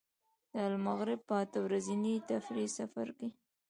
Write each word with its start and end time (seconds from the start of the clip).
د 0.51 0.53
المغرب 0.69 1.19
په 1.27 1.35
اته 1.43 1.59
ورځني 1.65 2.13
تفریحي 2.31 2.69
سفر 2.77 3.07
کې. 3.17 3.29